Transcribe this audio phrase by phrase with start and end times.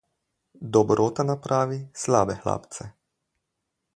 [0.77, 2.91] Dobrota napravi slabe hlapce.